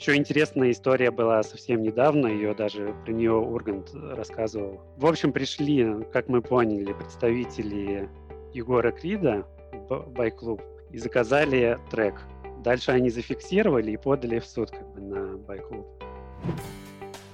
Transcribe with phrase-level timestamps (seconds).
[0.00, 4.80] Еще интересная история была совсем недавно, ее даже про нее Ургант рассказывал.
[4.96, 8.08] В общем, пришли, как мы поняли, представители
[8.54, 9.46] Егора Крида
[9.90, 12.14] байк-клуб и заказали трек.
[12.64, 15.86] Дальше они зафиксировали и подали в суд как бы, на байк-клуб.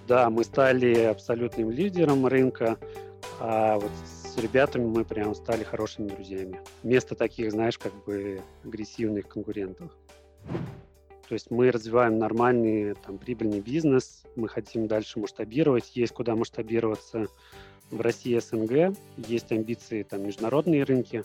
[0.09, 2.79] Да, мы стали абсолютным лидером рынка,
[3.39, 6.61] а вот с ребятами мы прям стали хорошими друзьями.
[6.83, 9.93] Вместо таких, знаешь, как бы агрессивных конкурентов.
[11.29, 17.27] То есть мы развиваем нормальный там, прибыльный бизнес, мы хотим дальше масштабировать, есть куда масштабироваться
[17.91, 21.25] в России СНГ, есть амбиции там международные рынки.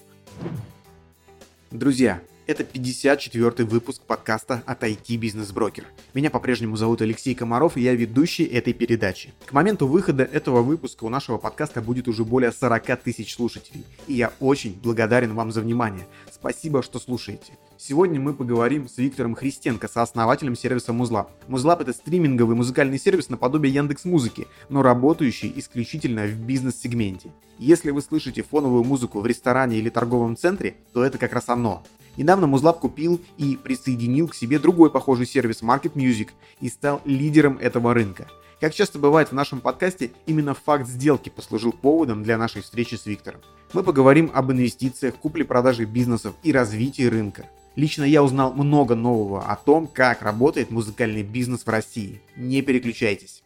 [1.69, 5.85] Друзья, это 54-й выпуск подкаста от IT Бизнес Брокер.
[6.15, 9.33] Меня по-прежнему зовут Алексей Комаров, и я ведущий этой передачи.
[9.45, 14.13] К моменту выхода этого выпуска у нашего подкаста будет уже более 40 тысяч слушателей, и
[14.13, 16.07] я очень благодарен вам за внимание.
[16.31, 17.53] Спасибо, что слушаете.
[17.83, 21.29] Сегодня мы поговорим с Виктором Христенко, сооснователем сервиса Muzlab.
[21.47, 27.31] Muzlab это стриминговый музыкальный сервис наподобие Яндекс Музыки, но работающий исключительно в бизнес-сегменте.
[27.57, 31.81] Если вы слышите фоновую музыку в ресторане или торговом центре, то это как раз оно.
[32.17, 36.29] Недавно Muzlab купил и присоединил к себе другой похожий сервис Market Music
[36.59, 38.27] и стал лидером этого рынка.
[38.59, 43.07] Как часто бывает в нашем подкасте, именно факт сделки послужил поводом для нашей встречи с
[43.07, 43.41] Виктором.
[43.73, 47.47] Мы поговорим об инвестициях, купле-продаже бизнесов и развитии рынка.
[47.77, 52.21] Лично я узнал много нового о том, как работает музыкальный бизнес в России.
[52.35, 53.43] Не переключайтесь.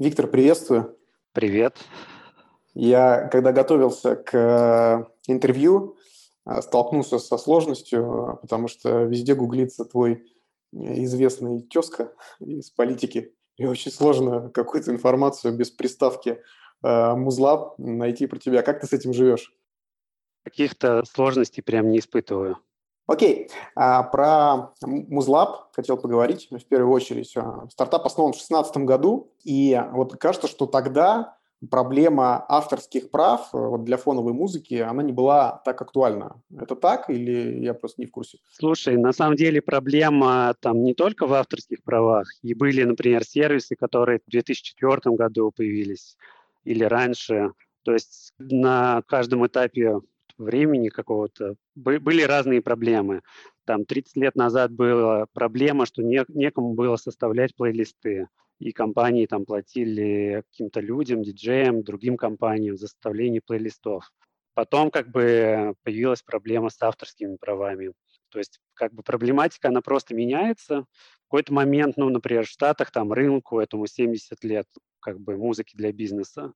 [0.00, 0.96] Виктор, приветствую.
[1.32, 1.76] Привет.
[2.74, 5.96] Я, когда готовился к э, интервью,
[6.46, 10.24] э, столкнулся со сложностью, потому что везде гуглится твой
[10.72, 13.32] известный тезка из политики.
[13.56, 16.40] И очень сложно какую-то информацию без приставки
[16.82, 18.62] э, музла найти про тебя.
[18.62, 19.54] Как ты с этим живешь?
[20.44, 22.58] Каких-то сложностей прям не испытываю.
[23.08, 27.34] Окей, а, про Музлаб хотел поговорить в первую очередь.
[27.36, 31.38] А, стартап основан в 2016 году, и вот кажется, что тогда
[31.70, 36.40] проблема авторских прав э, вот для фоновой музыки, она не была так актуальна.
[36.54, 38.38] Это так или я просто не в курсе?
[38.52, 42.28] Слушай, на самом деле проблема там не только в авторских правах.
[42.42, 46.16] И были, например, сервисы, которые в 2004 году появились
[46.64, 47.52] или раньше.
[47.84, 49.98] То есть на каждом этапе
[50.38, 53.22] времени какого-то были разные проблемы.
[53.64, 58.28] Там 30 лет назад была проблема, что не, некому было составлять плейлисты
[58.58, 64.10] и компании там платили каким-то людям, диджеям, другим компаниям за составление плейлистов.
[64.54, 67.92] Потом как бы появилась проблема с авторскими правами.
[68.30, 70.86] То есть как бы проблематика, она просто меняется.
[71.26, 74.66] В какой-то момент, ну, например, в Штатах там рынку этому 70 лет
[75.00, 76.52] как бы музыки для бизнеса.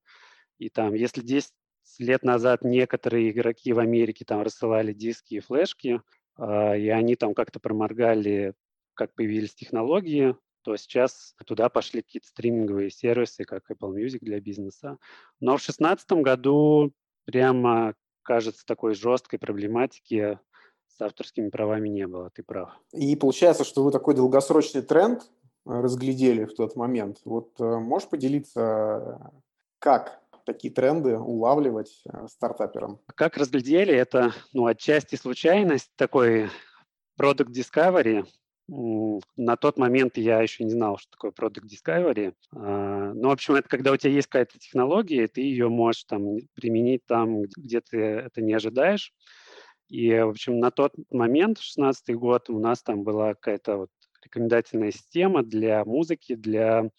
[0.59, 1.51] И там, если 10
[1.99, 6.01] лет назад некоторые игроки в Америке там рассылали диски и флешки,
[6.37, 8.53] э, и они там как-то проморгали,
[8.93, 14.97] как появились технологии, то сейчас туда пошли какие-то стриминговые сервисы, как Apple Music для бизнеса.
[15.39, 16.93] Но в 2016 году
[17.25, 20.39] прямо, кажется, такой жесткой проблематики
[20.87, 22.71] с авторскими правами не было, ты прав.
[22.93, 25.25] И получается, что вы такой долгосрочный тренд э,
[25.65, 27.19] разглядели в тот момент.
[27.25, 29.31] Вот э, можешь поделиться,
[29.79, 32.99] как такие тренды улавливать э, стартаперам?
[33.15, 36.49] Как разглядели, это ну, отчасти случайность, такой
[37.19, 38.25] Product Discovery,
[38.67, 42.33] на тот момент я еще не знал, что такое Product Discovery.
[42.55, 46.37] А, ну, в общем, это когда у тебя есть какая-то технология, ты ее можешь там
[46.55, 49.13] применить там, где ты это не ожидаешь.
[49.89, 53.89] И, в общем, на тот момент, 16 год, у нас там была какая-то вот
[54.23, 56.89] рекомендательная система для музыки, для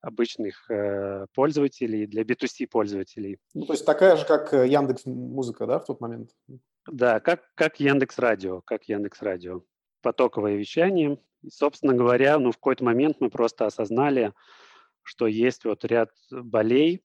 [0.00, 3.38] обычных э, пользователей, для B2C пользователей.
[3.54, 6.30] Ну, то есть такая же, как э, Яндекс Музыка, да, в тот момент?
[6.86, 9.62] Да, как, как Яндекс Радио, как Яндекс Радио
[10.02, 11.18] потоковое вещание.
[11.42, 14.32] И, собственно говоря, ну, в какой-то момент мы просто осознали,
[15.02, 17.02] что есть вот ряд болей,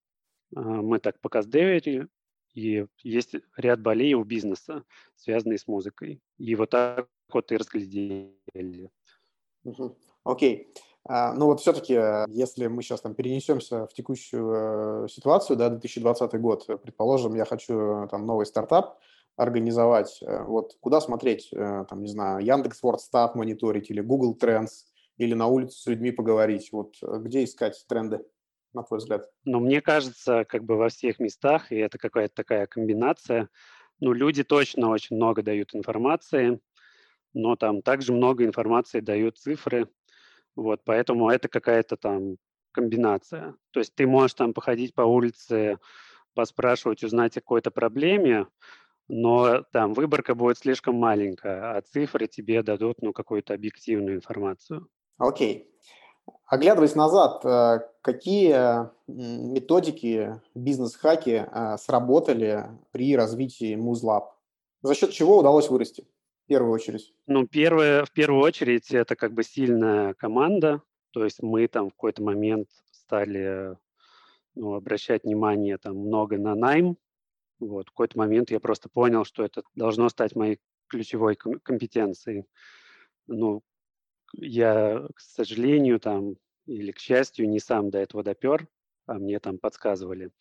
[0.56, 2.08] а, мы так показдевили,
[2.54, 4.84] и есть ряд болей у бизнеса,
[5.16, 6.22] связанные с музыкой.
[6.38, 8.90] И вот так вот и разглядели.
[10.24, 10.72] Окей.
[10.74, 10.82] Okay.
[11.08, 15.70] А, ну вот все-таки, э, если мы сейчас там перенесемся в текущую э, ситуацию, да,
[15.70, 19.00] 2020 год, предположим, я хочу э, там новый стартап,
[19.38, 24.86] организовать, э, вот куда смотреть, э, там, не знаю, Яндекс Вордстат мониторить или Google Trends,
[25.18, 28.26] или на улице с людьми поговорить, вот э, где искать тренды,
[28.74, 29.30] на твой взгляд?
[29.44, 33.50] Ну, мне кажется, как бы во всех местах, и это какая-то такая комбинация,
[34.00, 36.60] ну, люди точно очень много дают информации,
[37.34, 39.88] но там также много информации дают цифры,
[40.56, 42.38] вот, поэтому это какая-то там
[42.72, 43.56] комбинация.
[43.72, 45.78] То есть ты можешь там походить по улице,
[46.34, 48.48] поспрашивать, узнать о какой-то проблеме,
[49.08, 54.88] но там выборка будет слишком маленькая, а цифры тебе дадут ну, какую-то объективную информацию.
[55.18, 55.72] Окей.
[56.48, 64.30] Оглядываясь назад, э, какие методики, бизнес-хаки э, сработали при развитии MuseLab?
[64.82, 66.08] За счет чего удалось вырасти
[66.46, 67.14] в первую очередь?
[67.28, 70.82] Ну, первое, в первую очередь, это как бы сильная команда.
[71.12, 73.78] То есть мы там в какой-то момент стали
[74.54, 76.98] ну, обращать внимание там много на найм.
[77.60, 82.46] Вот, в какой-то момент я просто понял, что это должно стать моей ключевой компетенцией.
[83.28, 83.64] Ну,
[84.34, 86.36] я, к сожалению, там,
[86.68, 88.68] или к счастью, не сам до этого допер,
[89.08, 90.32] а мне там подсказывали.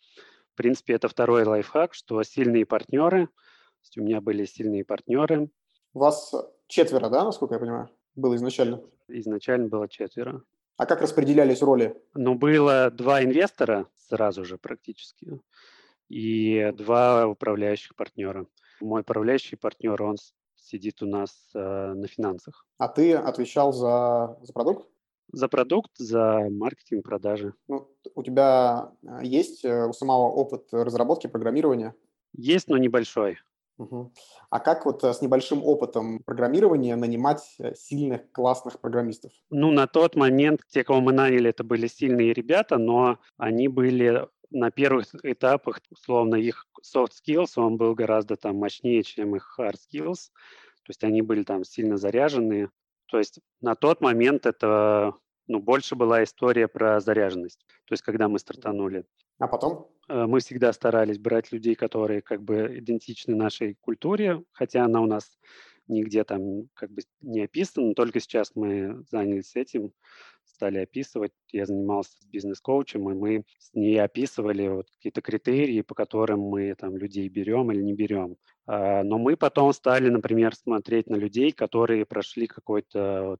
[0.53, 3.29] В принципе, это второй лайфхак, что сильные партнеры,
[3.97, 5.49] у меня были сильные партнеры.
[5.95, 6.35] Вас
[6.67, 8.81] четверо, да, насколько я понимаю, было изначально?
[9.07, 10.43] Изначально было четверо.
[10.75, 11.95] А как распределялись роли?
[12.13, 15.39] Ну, было два инвестора сразу же практически
[16.09, 18.45] и два управляющих партнера.
[18.81, 20.17] Мой управляющий партнер, он
[20.57, 21.59] сидит у нас э,
[21.93, 22.67] на финансах.
[22.77, 24.89] А ты отвечал за, за продукт?
[25.31, 27.53] За продукт, за маркетинг, продажи.
[27.69, 31.95] Ну, у тебя э, есть э, у самого опыт разработки, программирования?
[32.33, 33.37] Есть, но небольшой.
[33.77, 34.13] Угу.
[34.49, 39.31] А как вот э, с небольшим опытом программирования нанимать сильных, классных программистов?
[39.49, 44.27] Ну, на тот момент те, кого мы наняли, это были сильные ребята, но они были
[44.51, 49.75] на первых этапах, условно, их soft skills, он был гораздо там мощнее, чем их hard
[49.75, 50.29] skills.
[50.83, 52.69] То есть они были там сильно заряжены.
[53.07, 55.13] То есть на тот момент это
[55.47, 57.65] ну, больше была история про заряженность.
[57.85, 59.05] То есть когда мы стартанули.
[59.39, 59.89] А потом?
[60.07, 65.05] Э, мы всегда старались брать людей, которые как бы идентичны нашей культуре, хотя она у
[65.05, 65.37] нас
[65.87, 69.93] нигде там как бы не описана, только сейчас мы занялись этим
[70.55, 71.31] стали описывать.
[71.51, 76.97] Я занимался бизнес-коучем, и мы с ней описывали вот какие-то критерии, по которым мы там
[76.97, 78.37] людей берем или не берем.
[78.65, 83.39] А, но мы потом стали, например, смотреть на людей, которые прошли какой-то вот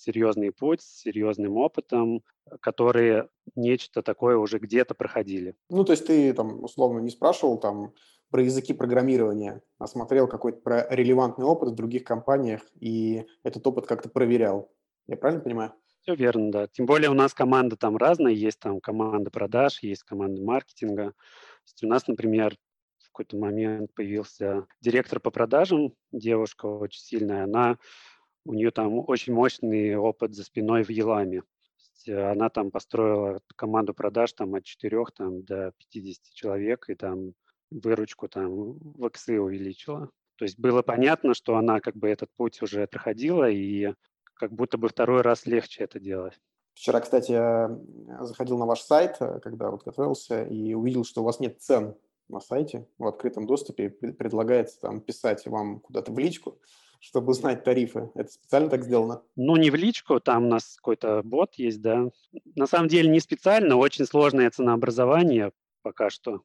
[0.00, 2.22] серьезный путь с серьезным опытом,
[2.60, 5.54] которые нечто такое уже где-то проходили.
[5.68, 7.92] Ну, то есть ты там условно не спрашивал там
[8.30, 13.86] про языки программирования, а смотрел какой-то про релевантный опыт в других компаниях и этот опыт
[13.86, 14.72] как-то проверял.
[15.06, 15.72] Я правильно понимаю?
[16.02, 16.66] Все верно, да.
[16.68, 21.12] Тем более у нас команда там разная, есть там команда продаж, есть команда маркетинга.
[21.82, 22.56] у нас, например,
[22.98, 27.78] в какой-то момент появился директор по продажам, девушка очень сильная, она,
[28.44, 31.42] у нее там очень мощный опыт за спиной в Еламе.
[32.08, 37.34] Она там построила команду продаж там от 4 там, до 50 человек и там
[37.70, 40.10] выручку там в иксы увеличила.
[40.36, 43.92] То есть было понятно, что она как бы этот путь уже проходила, и
[44.32, 46.40] как будто бы второй раз легче это делать.
[46.72, 47.78] Вчера, кстати, я
[48.20, 51.94] заходил на ваш сайт, э, когда вот готовился, и увидел, что у вас нет цен
[52.28, 53.90] на сайте в открытом доступе.
[53.90, 56.58] Предлагается там писать вам куда-то в личку,
[57.00, 58.10] чтобы узнать тарифы.
[58.14, 59.22] Это специально так сделано?
[59.34, 62.10] Ну, не в личку, там у нас какой-то бот есть, да.
[62.54, 65.52] На самом деле не специально, очень сложное ценообразование
[65.82, 66.42] пока что.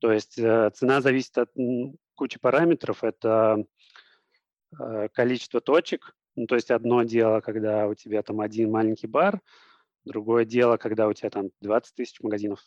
[0.00, 1.50] То есть э, цена зависит от
[2.14, 3.04] кучи параметров.
[3.04, 3.64] Это
[4.78, 9.40] э, количество точек, ну, то есть одно дело, когда у тебя там один маленький бар,
[10.04, 12.60] другое дело, когда у тебя там 20 тысяч магазинов,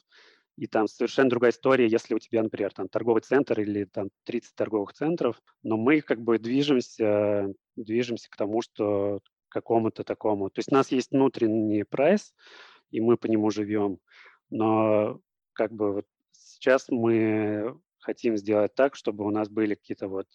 [0.59, 4.55] и там совершенно другая история, если у тебя, например, там торговый центр или там 30
[4.55, 7.47] торговых центров, но мы как бы движемся,
[7.77, 10.49] движемся к тому, что какому-то такому.
[10.49, 12.35] То есть у нас есть внутренний прайс,
[12.91, 13.99] и мы по нему живем,
[14.49, 15.21] но
[15.53, 20.27] как бы вот сейчас мы хотим сделать так, чтобы у нас были какие-то вот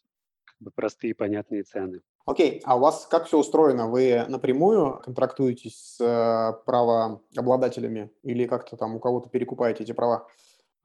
[0.70, 2.00] простые понятные цены.
[2.26, 3.88] Окей, а у вас как все устроено?
[3.88, 10.26] Вы напрямую контрактуетесь с э, правообладателями или как-то там у кого-то перекупаете эти права?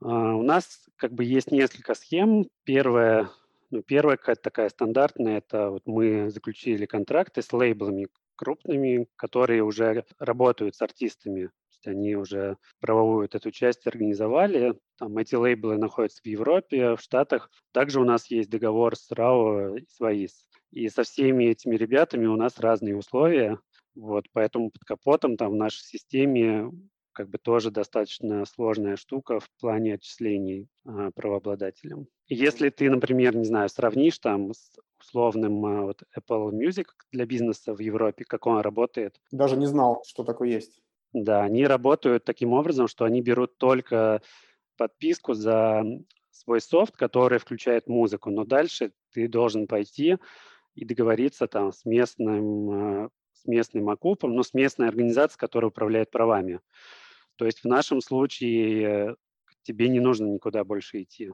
[0.01, 2.45] А, у нас как бы есть несколько схем.
[2.63, 3.29] Первая,
[3.71, 10.05] ну, первая какая-то такая стандартная, это вот мы заключили контракты с лейблами крупными, которые уже
[10.17, 14.75] работают с артистами есть они уже правовую вот эту часть организовали.
[14.97, 17.49] Там эти лейблы находятся в Европе, в Штатах.
[17.71, 20.47] Также у нас есть договор с РАО и с ВАИС.
[20.71, 23.59] И со всеми этими ребятами у нас разные условия.
[23.95, 26.69] Вот, поэтому под капотом там в нашей системе
[27.11, 32.07] как бы тоже достаточно сложная штука в плане отчислений а, правообладателям.
[32.27, 34.71] Если ты, например, не знаю, сравнишь там с
[35.01, 39.19] условным а, вот Apple Music для бизнеса в Европе, как он работает.
[39.31, 40.81] Даже не знал, что такое есть.
[41.13, 44.21] Да, они работают таким образом, что они берут только
[44.77, 45.83] подписку за
[46.31, 50.17] свой софт, который включает музыку, но дальше ты должен пойти
[50.75, 56.11] и договориться там с местным, э, с местным окупом, ну, с местной организацией, которая управляет
[56.11, 56.61] правами.
[57.37, 59.15] То есть в нашем случае
[59.63, 61.31] тебе не нужно никуда больше идти.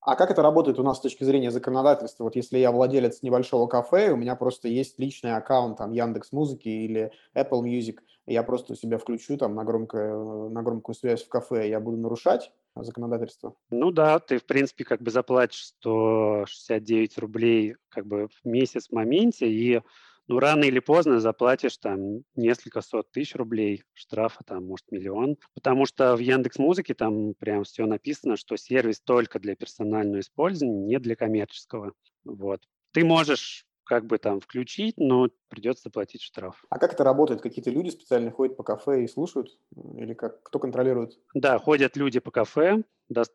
[0.00, 2.24] А как это работает у нас с точки зрения законодательства?
[2.24, 6.68] Вот если я владелец небольшого кафе, у меня просто есть личный аккаунт там Яндекс Музыки
[6.68, 11.68] или Apple Music, я просто себя включу там на, громкое, на громкую связь в кафе,
[11.68, 13.54] я буду нарушать законодательство?
[13.70, 18.92] Ну да, ты, в принципе, как бы заплатишь 169 рублей как бы в месяц в
[18.92, 19.80] моменте, и
[20.28, 25.36] ну, рано или поздно заплатишь там несколько сот тысяч рублей штрафа, там, может, миллион.
[25.54, 30.84] Потому что в Яндекс Музыке там прям все написано, что сервис только для персонального использования,
[30.84, 31.94] не для коммерческого.
[32.24, 32.60] Вот.
[32.92, 36.62] Ты можешь как бы там включить, но придется платить штраф.
[36.68, 37.40] А как это работает?
[37.40, 39.58] Какие-то люди специально ходят по кафе и слушают?
[39.96, 40.42] Или как?
[40.42, 41.18] Кто контролирует?
[41.32, 42.82] Да, ходят люди по кафе,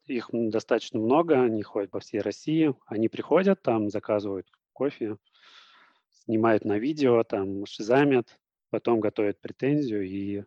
[0.05, 2.75] их достаточно много, они ходят по всей России.
[2.85, 5.17] Они приходят, там заказывают кофе,
[6.25, 8.39] снимают на видео, там шизамят,
[8.69, 10.43] потом готовят претензию и,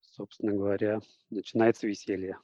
[0.00, 1.00] собственно говоря,
[1.30, 2.38] начинается веселье.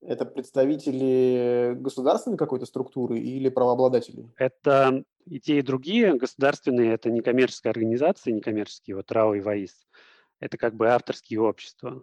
[0.00, 4.32] Это представители государственной какой-то структуры или правообладатели?
[4.36, 9.40] Это и те, и другие государственные, это не коммерческие организации, не коммерческие, вот РАО и
[9.40, 9.86] ВАИС.
[10.40, 12.02] Это как бы авторские общества.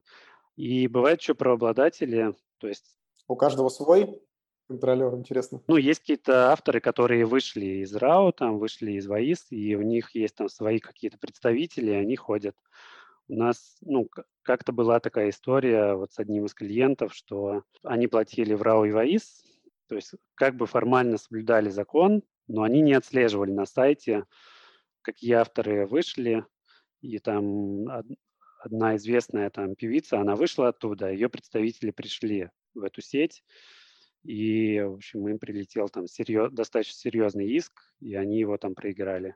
[0.55, 2.95] И бывают еще правообладатели, то есть...
[3.27, 4.21] У каждого свой
[4.69, 5.61] контролер, интересно.
[5.67, 10.13] Ну, есть какие-то авторы, которые вышли из РАО, там, вышли из ВАИС, и у них
[10.13, 12.55] есть там свои какие-то представители, они ходят.
[13.27, 14.07] У нас, ну,
[14.43, 18.91] как-то была такая история вот с одним из клиентов, что они платили в РАО и
[18.91, 19.43] ВАИС,
[19.88, 24.25] то есть как бы формально соблюдали закон, но они не отслеживали на сайте,
[25.01, 26.45] какие авторы вышли,
[27.01, 27.88] и там
[28.59, 33.43] одна известная там певица, она вышла оттуда, ее представители пришли в эту сеть,
[34.23, 39.35] и, в общем, им прилетел там серьез, достаточно серьезный иск, и они его там проиграли.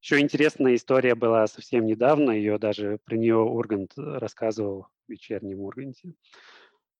[0.00, 6.14] Еще интересная история была совсем недавно, ее даже про нее Ургант рассказывал в вечернем Урганте.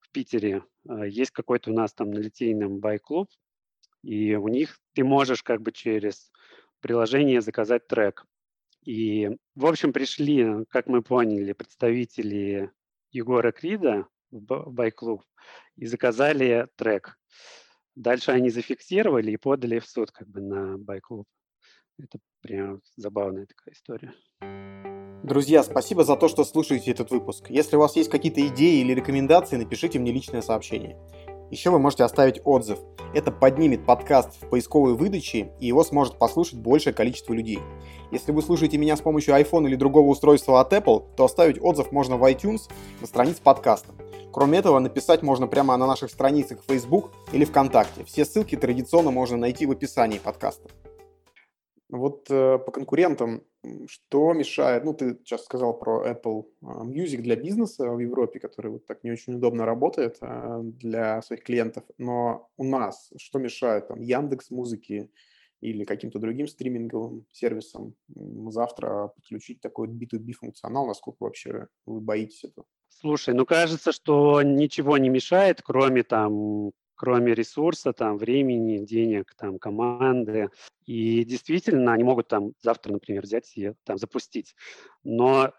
[0.01, 3.29] В Питере а, есть какой-то у нас там на Литейном байк-клуб,
[4.03, 6.31] и у них ты можешь как бы через
[6.81, 8.27] приложение заказать трек.
[8.85, 12.71] И, в общем, пришли, как мы поняли, представители
[13.13, 15.23] Егора Крида, в байк-клуб
[15.77, 17.19] и заказали трек.
[17.95, 21.27] Дальше они зафиксировали и подали в суд как бы на байк-клуб.
[21.99, 24.15] Это прям забавная такая история.
[25.23, 27.51] Друзья, спасибо за то, что слушаете этот выпуск.
[27.51, 30.97] Если у вас есть какие-то идеи или рекомендации, напишите мне личное сообщение.
[31.51, 32.79] Еще вы можете оставить отзыв.
[33.13, 37.59] Это поднимет подкаст в поисковой выдаче, и его сможет послушать большее количество людей.
[38.13, 41.93] Если вы слушаете меня с помощью iPhone или другого устройства от Apple, то оставить отзыв
[41.93, 42.71] можно в iTunes
[43.01, 43.93] на странице подкаста.
[44.33, 48.05] Кроме этого, написать можно прямо на наших страницах Facebook или ВКонтакте.
[48.05, 50.71] Все ссылки традиционно можно найти в описании подкаста.
[51.89, 53.43] Вот э, по конкурентам,
[53.89, 54.85] что мешает?
[54.85, 59.03] Ну, ты сейчас сказал про Apple э, Music для бизнеса в Европе, который вот так
[59.03, 61.83] не очень удобно работает э, для своих клиентов.
[61.99, 63.89] Но у нас что мешает?
[63.89, 65.11] Там Яндекс Музыки
[65.61, 67.95] или каким-то другим стриминговым сервисом
[68.49, 70.87] завтра подключить такой B2B функционал?
[70.87, 72.67] Насколько вообще вы боитесь этого?
[73.01, 79.59] Слушай, ну кажется, что ничего не мешает, кроме там кроме ресурса, там, времени, денег, там,
[79.59, 80.51] команды.
[80.85, 84.55] И действительно, они могут там завтра, например, взять и там запустить.
[85.03, 85.51] Но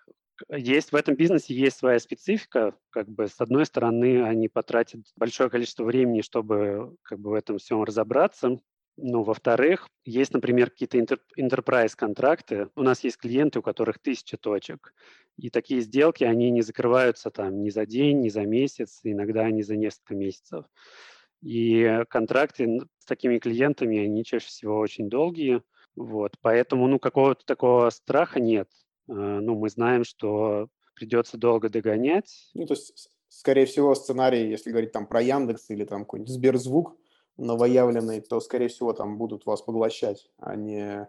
[0.50, 2.76] есть в этом бизнесе есть своя специфика.
[2.92, 7.58] Как бы с одной стороны, они потратят большое количество времени, чтобы как бы в этом
[7.58, 8.60] всем разобраться.
[9.04, 11.00] Ну, во-вторых, есть, например, какие-то
[11.38, 12.70] enterprise контракты.
[12.76, 14.94] У нас есть клиенты, у которых тысяча точек.
[15.38, 19.64] И такие сделки, они не закрываются там ни за день, ни за месяц, иногда не
[19.64, 20.66] за несколько месяцев.
[21.42, 25.64] И контракты с такими клиентами, они чаще всего очень долгие.
[25.96, 28.70] Вот, поэтому, ну, какого-то такого страха нет.
[29.10, 32.52] А, ну, мы знаем, что придется долго догонять.
[32.54, 37.01] Ну, то есть, скорее всего, сценарий, если говорить там про Яндекс или там какой-нибудь Сберзвук
[37.38, 41.08] новоявленный, то, скорее всего, там будут вас поглощать, а не,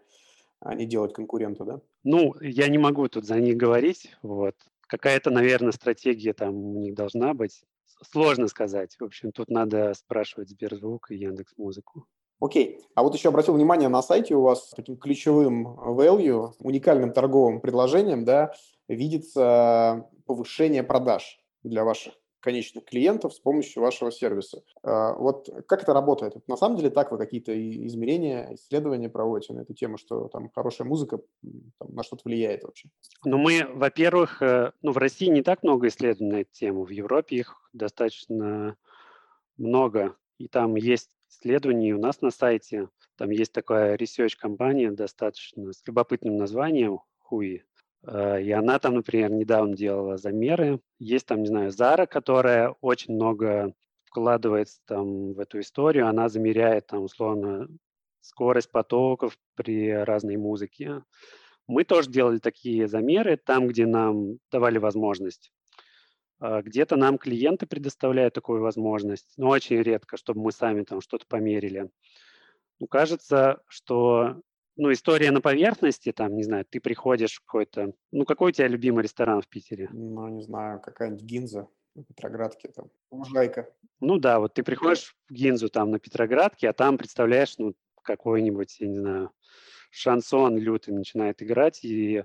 [0.60, 1.80] а не делать конкурента, да?
[2.04, 4.54] Ну, я не могу тут за них говорить, вот.
[4.82, 7.62] Какая-то, наверное, стратегия там у них должна быть.
[8.10, 8.96] Сложно сказать.
[8.98, 12.06] В общем, тут надо спрашивать Сберзвук и Яндекс Музыку.
[12.40, 12.80] Окей.
[12.96, 18.24] А вот еще обратил внимание, на сайте у вас таким ключевым value, уникальным торговым предложением,
[18.24, 18.52] да,
[18.88, 24.62] видится повышение продаж для ваших конечных клиентов с помощью вашего сервиса.
[24.82, 26.36] А, вот как это работает?
[26.48, 27.10] На самом деле так?
[27.12, 27.52] Вы какие-то
[27.86, 31.20] измерения, исследования проводите на эту тему, что там хорошая музыка
[31.78, 32.88] там, на что-то влияет вообще?
[33.24, 36.90] Ну, мы, во-первых, э, ну, в России не так много исследований на эту тему, в
[36.90, 38.76] Европе их достаточно
[39.56, 45.82] много, и там есть исследования у нас на сайте, там есть такая research-компания достаточно с
[45.86, 47.64] любопытным названием Хуи,
[48.06, 50.80] и она там, например, недавно делала замеры.
[50.98, 56.86] Есть там, не знаю, Зара, которая очень много вкладывается там в эту историю, она замеряет
[56.88, 57.68] там условно
[58.20, 61.02] скорость потоков при разной музыке.
[61.66, 65.50] Мы тоже делали такие замеры там, где нам давали возможность.
[66.40, 71.24] А, где-то нам клиенты предоставляют такую возможность, но очень редко, чтобы мы сами там что-то
[71.26, 71.88] померили.
[72.80, 74.40] Ну, кажется, что
[74.76, 77.92] ну, история на поверхности, там, не знаю, ты приходишь в какой-то...
[78.10, 79.88] Ну, какой у тебя любимый ресторан в Питере?
[79.92, 83.68] Ну, не знаю, какая-нибудь Гинза на Петроградке, там, Лужайка.
[84.00, 88.80] Ну да, вот ты приходишь в Гинзу там на Петроградке, а там представляешь, ну, какой-нибудь,
[88.80, 89.30] я не знаю,
[89.90, 92.24] шансон лютый начинает играть, и,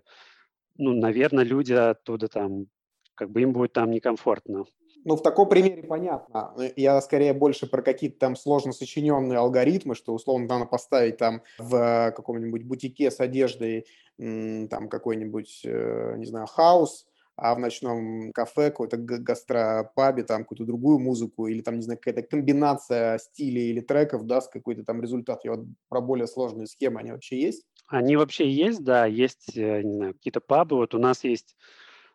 [0.78, 2.68] ну, наверное, люди оттуда там
[3.14, 4.66] как бы им будет там некомфортно.
[5.08, 6.54] Ну, в таком примере понятно.
[6.76, 12.12] Я скорее больше про какие-то там сложно сочиненные алгоритмы, что условно надо поставить там в
[12.14, 13.86] каком-нибудь бутике с одеждой
[14.18, 21.00] там какой-нибудь, э, не знаю, хаос, а в ночном кафе, какой-то гастропабе, там какую-то другую
[21.00, 25.46] музыку, или там, не знаю, какая-то комбинация стилей или треков даст какой-то там результат.
[25.46, 27.64] И вот про более сложные схемы, они вообще есть?
[27.88, 30.76] Они вообще есть, да, есть, э, не знаю, какие-то пабы.
[30.76, 31.56] Вот у нас есть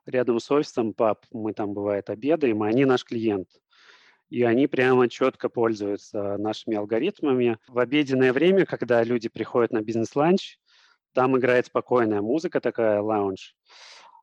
[0.07, 3.49] рядом с офисом паб, мы там, бывает, обедаем, и они наш клиент.
[4.31, 7.59] И они прямо четко пользуются нашими алгоритмами.
[7.69, 10.59] В обеденное время, когда люди приходят на бизнес-ланч,
[11.13, 13.55] там играет спокойная музыка такая, лаунж.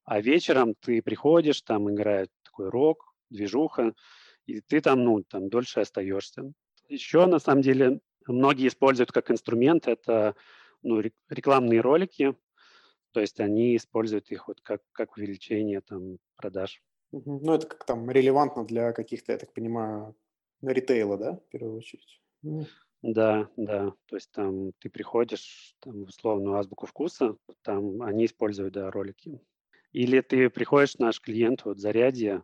[0.06, 3.94] А вечером ты приходишь, там играет такой рок, движуха,
[4.48, 6.52] и ты там, ну, там дольше остаешься.
[6.88, 10.36] Еще, на самом деле, многие используют как инструмент это
[10.82, 12.36] ну, рекламные ролики,
[13.12, 16.82] то есть они используют их вот как, как увеличение там продаж.
[17.12, 20.16] Ну, это как там релевантно для каких-то, я так понимаю,
[20.62, 22.22] ритейла, да, в первую очередь?
[23.02, 23.94] Да, да.
[24.08, 29.40] То есть там ты приходишь там, в условную азбуку вкуса, там они используют, да, ролики.
[29.92, 32.44] Или ты приходишь, наш клиент, вот зарядье,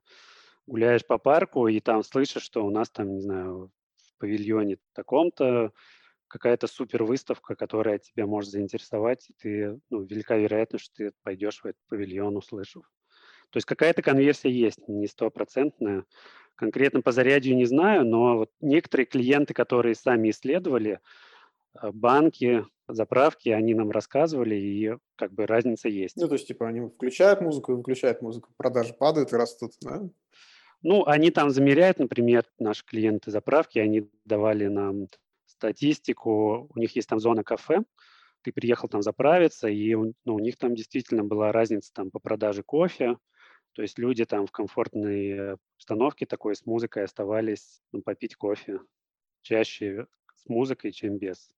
[0.66, 5.74] гуляешь по парку, и там слышишь, что у нас там, не знаю, в павильоне таком-то
[6.28, 11.62] какая-то супер выставка, которая тебя может заинтересовать, и ты, ну, велика вероятность, что ты пойдешь
[11.62, 12.84] в этот павильон, услышав.
[13.52, 16.06] То есть какая-то конверсия есть, не стопроцентная.
[16.56, 21.00] Конкретно по зарядью не знаю, но вот некоторые клиенты, которые сами исследовали,
[21.82, 26.18] э, банки, заправки, они нам рассказывали, и как бы разница есть.
[26.18, 30.08] Ну, то есть, типа, они включают музыку и выключают музыку, продажи падают и растут, да?
[30.82, 35.08] Ну, они там замеряют, например, наши клиенты заправки, они давали нам
[35.58, 37.84] статистику, у них есть там зона кафе,
[38.42, 42.64] ты приехал там заправиться, и ну, у них там действительно была разница там по продаже
[42.64, 43.18] кофе,
[43.74, 48.80] то есть люди там в комфортной обстановке такой с музыкой оставались ну, попить кофе
[49.42, 51.50] чаще с музыкой, чем без.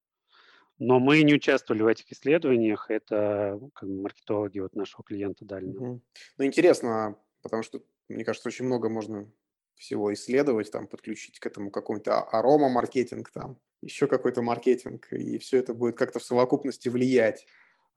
[0.79, 5.67] Но мы не участвовали в этих исследованиях, это как бы, маркетологи вот нашего клиента дали.
[5.67, 6.01] Угу.
[6.37, 9.31] Ну, интересно, потому что, мне кажется, очень много можно
[9.77, 15.73] всего исследовать, там, подключить к этому какой-то арома-маркетинг, там, еще какой-то маркетинг, и все это
[15.73, 17.45] будет как-то в совокупности влиять.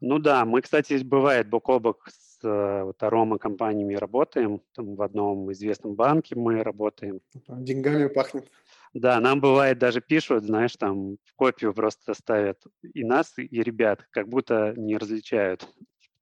[0.00, 5.02] Ну да, мы, кстати, бывает бок о бок с э, вот, арома-компаниями работаем, там в
[5.02, 7.20] одном известном банке мы работаем.
[7.48, 8.50] Деньгами пахнет.
[8.94, 14.06] Да, нам бывает даже пишут, знаешь, там в копию просто ставят и нас, и ребят,
[14.10, 15.68] как будто не различают.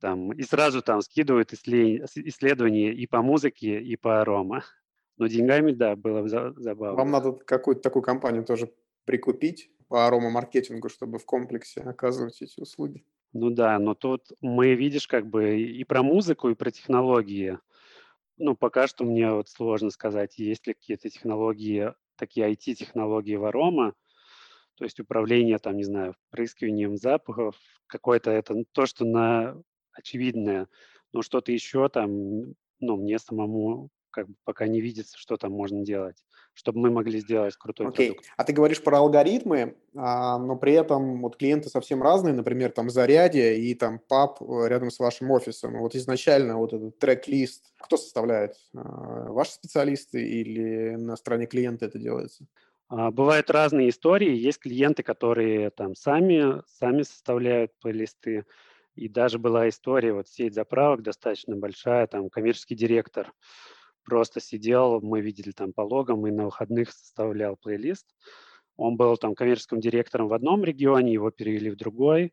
[0.01, 4.65] Там, и сразу там скидывают исследования и по музыке, и по арома.
[5.19, 6.97] Но деньгами, да, было забавно.
[6.97, 8.73] Вам надо какую-то такую компанию тоже
[9.05, 13.05] прикупить по арома-маркетингу, чтобы в комплексе оказывать эти услуги.
[13.33, 17.59] Ну да, но тут мы, видишь, как бы и про музыку, и про технологии.
[18.37, 23.95] Ну, пока что мне вот сложно сказать, есть ли какие-то технологии, такие IT-технологии в Арома,
[24.77, 29.61] то есть управление, там, не знаю, впрыскиванием запахов, какое-то это то, что на
[29.93, 30.69] очевидное,
[31.13, 35.85] но что-то еще там, ну, мне самому как бы пока не видится, что там можно
[35.85, 36.17] делать,
[36.55, 38.07] чтобы мы могли сделать крутой okay.
[38.09, 38.27] продукт.
[38.37, 42.91] А ты говоришь про алгоритмы, а, но при этом вот клиенты совсем разные, например, там
[42.91, 45.79] Зарядье и там паб э, рядом с вашим офисом.
[45.79, 48.55] Вот изначально вот этот трек-лист, кто составляет?
[48.75, 52.47] А, ваши специалисты или на стороне клиента это делается?
[52.89, 54.35] А, бывают разные истории.
[54.35, 58.45] Есть клиенты, которые там сами, сами составляют плейлисты.
[58.95, 63.33] И даже была история, вот сеть заправок достаточно большая, там коммерческий директор
[64.09, 68.07] просто сидел, мы видели там по логам и на выходных составлял плейлист.
[68.77, 72.33] Он был там коммерческим директором в одном регионе, его перевели в другой.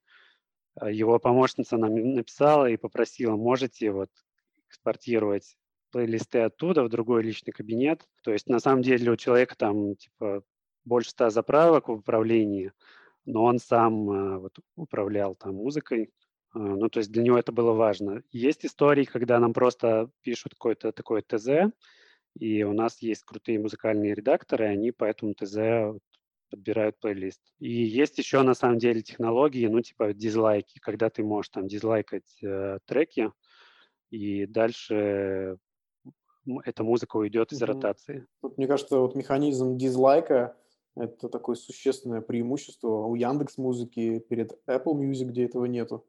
[0.75, 4.09] А, его помощница нам написала и попросила, можете вот
[4.69, 5.57] экспортировать
[5.91, 8.07] плейлисты оттуда в другой личный кабинет.
[8.23, 10.43] То есть на самом деле у человека там типа
[10.85, 12.71] больше ста заправок в управлении,
[13.25, 16.11] но он сам а, вот, управлял там музыкой.
[16.55, 18.23] А, ну, то есть для него это было важно.
[18.31, 21.71] Есть истории, когда нам просто пишут какое-то такое ТЗ,
[22.39, 25.99] И у нас есть крутые музыкальные редакторы, они по этому ТЗ
[26.49, 27.41] подбирают плейлист.
[27.59, 32.41] И есть еще на самом деле технологии, ну типа дизлайки, когда ты можешь там дизлайкать
[32.43, 33.31] э, треки,
[34.11, 35.57] и дальше
[36.63, 37.65] эта музыка уйдет из mm-hmm.
[37.65, 38.27] ротации.
[38.57, 40.55] Мне кажется, вот механизм дизлайка–
[40.95, 46.05] это такое существенное преимущество у Яндекс Музыки перед Apple Music, где этого нету.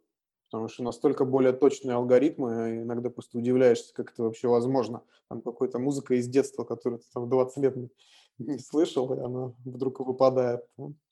[0.50, 5.02] Потому что настолько более точные алгоритмы, иногда просто удивляешься, как это вообще возможно.
[5.28, 7.90] Там какая-то музыка из детства, которую ты там 20 лет не,
[8.38, 10.64] не слышал, и она вдруг выпадает.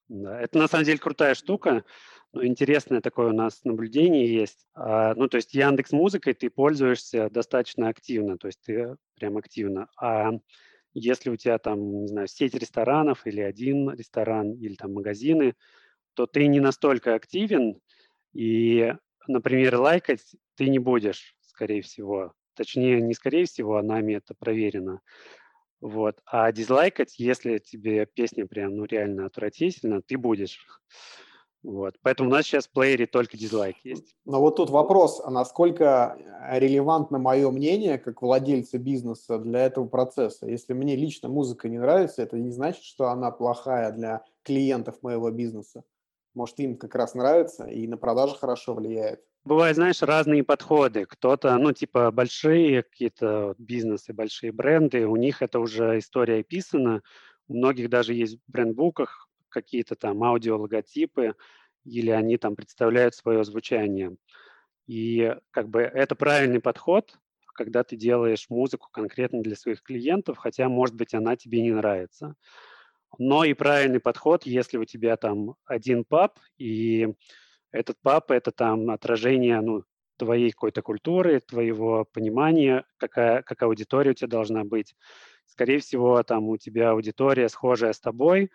[0.08, 1.84] Да, это на самом деле крутая штука.
[2.32, 4.66] Но интересное такое у нас наблюдение есть.
[4.74, 9.88] А, ну, то есть Яндекс Музыкой ты пользуешься достаточно активно, то есть ты прям активно.
[9.96, 10.32] А
[10.94, 15.54] если у тебя там, не знаю, сеть ресторанов или один ресторан или там магазины,
[16.14, 17.80] то ты не настолько активен,
[18.32, 18.92] и,
[19.26, 22.32] например, лайкать ты не будешь, скорее всего.
[22.54, 25.00] Точнее, не скорее всего, а нами это проверено.
[25.80, 26.20] Вот.
[26.24, 30.64] А дизлайкать, если тебе песня прям ну, реально отвратительна, ты будешь.
[31.64, 31.96] Вот.
[32.02, 34.14] Поэтому у нас сейчас в плеере только дизлайк есть.
[34.26, 39.88] Но вот тут вопрос, а насколько э, релевантно мое мнение как владельца бизнеса для этого
[39.88, 40.46] процесса?
[40.46, 45.30] Если мне лично музыка не нравится, это не значит, что она плохая для клиентов моего
[45.30, 45.84] бизнеса.
[46.34, 49.24] Может, им как раз нравится и на продажи хорошо влияет.
[49.44, 51.04] Бывают, знаешь, разные подходы.
[51.04, 57.02] Кто-то, ну, типа большие какие-то бизнесы, большие бренды, у них это уже история описана.
[57.46, 61.34] У многих даже есть в брендбуках какие-то там аудиологотипы,
[61.84, 64.16] или они там представляют свое звучание.
[64.86, 67.18] И как бы это правильный подход,
[67.54, 72.34] когда ты делаешь музыку конкретно для своих клиентов, хотя, может быть, она тебе не нравится.
[73.18, 77.08] Но и правильный подход, если у тебя там один паб, и
[77.70, 79.84] этот паб– это там отражение ну,
[80.16, 84.94] твоей какой-то культуры, твоего понимания, какая, какая аудитория у тебя должна быть.
[85.46, 88.50] Скорее всего, там у тебя аудитория схожая с тобой,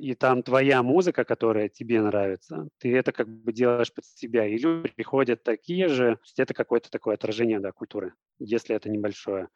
[0.00, 4.58] и там твоя музыка, которая тебе нравится, ты это как бы делаешь под себя, и
[4.58, 9.48] люди приходят такие же, то есть это какое-то такое отражение да, культуры, если это небольшое.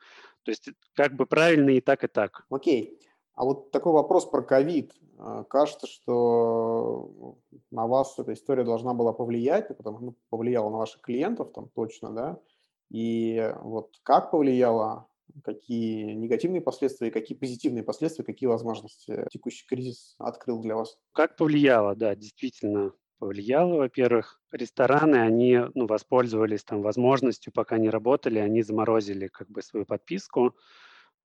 [0.44, 2.44] То есть как бы правильно и так, и так.
[2.50, 2.98] Окей.
[3.34, 4.92] А вот такой вопрос про ковид.
[5.18, 7.36] А, кажется, что
[7.70, 11.68] на вас эта история должна была повлиять, потому что ну, повлияла на ваших клиентов там
[11.74, 12.40] точно, да?
[12.90, 15.06] И вот как повлияла
[15.44, 20.98] какие негативные последствия, какие позитивные последствия, какие возможности текущий кризис открыл для вас?
[21.12, 23.76] Как повлияло, да, действительно повлияло.
[23.76, 29.86] Во-первых, рестораны, они ну, воспользовались там возможностью, пока не работали, они заморозили как бы свою
[29.86, 30.54] подписку,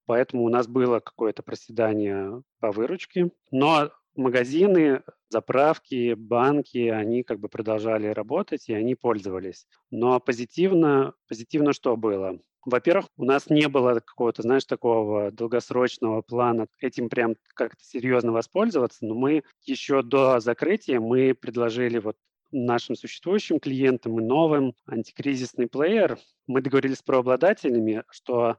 [0.08, 3.30] поэтому у нас было какое-то проседание по выручке.
[3.52, 9.68] Но магазины, заправки, банки, они как бы продолжали работать, и они пользовались.
[9.92, 12.40] Но позитивно, позитивно что было?
[12.66, 19.06] Во-первых, у нас не было какого-то, знаешь, такого долгосрочного плана этим прям как-то серьезно воспользоваться,
[19.06, 22.18] но мы еще до закрытия мы предложили вот
[22.52, 26.18] нашим существующим клиентам и новым антикризисный плеер.
[26.46, 28.58] Мы договорились с правообладателями, что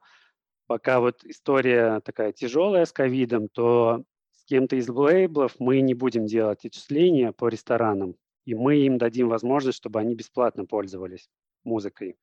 [0.68, 6.26] пока вот история такая тяжелая с ковидом, то с кем-то из лейблов мы не будем
[6.26, 11.28] делать отчисления по ресторанам, и мы им дадим возможность, чтобы они бесплатно пользовались
[11.64, 12.16] музыкой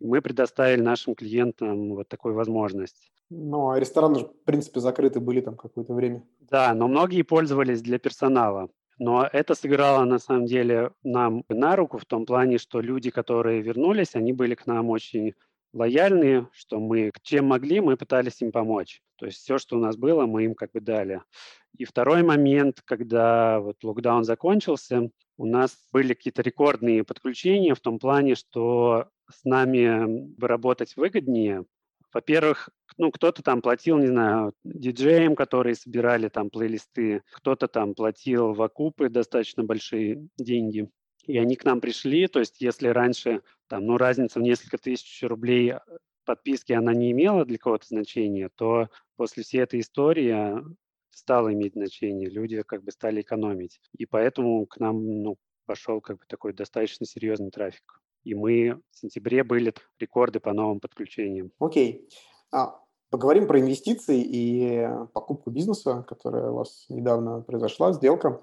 [0.00, 3.10] мы предоставили нашим клиентам вот такую возможность.
[3.30, 6.22] Ну, а рестораны в принципе, закрыты были там какое-то время.
[6.40, 8.68] Да, но многие пользовались для персонала.
[8.98, 13.60] Но это сыграло, на самом деле, нам на руку в том плане, что люди, которые
[13.60, 15.34] вернулись, они были к нам очень
[15.76, 19.02] лояльные, что мы чем могли, мы пытались им помочь.
[19.16, 21.22] То есть все, что у нас было, мы им как бы дали.
[21.76, 27.98] И второй момент, когда вот локдаун закончился, у нас были какие-то рекордные подключения в том
[27.98, 31.66] плане, что с нами работать выгоднее.
[32.14, 38.54] Во-первых, ну, кто-то там платил, не знаю, диджеям, которые собирали там плейлисты, кто-то там платил
[38.54, 40.88] в окупы достаточно большие деньги.
[41.26, 45.22] И они к нам пришли, то есть если раньше там, ну, разница в несколько тысяч
[45.22, 45.80] рублей э,
[46.24, 50.62] подписки она не имела для кого-то значения, то после всей этой истории
[51.10, 52.28] стало иметь значение.
[52.28, 53.80] Люди как бы стали экономить.
[53.96, 58.98] И поэтому к нам ну, пошел как бы такой достаточно серьезный трафик и мы в
[58.98, 61.52] сентябре были рекорды по новым подключениям.
[61.60, 62.08] Окей.
[62.52, 68.42] А, поговорим про инвестиции и покупку бизнеса, которая у вас недавно произошла, сделка.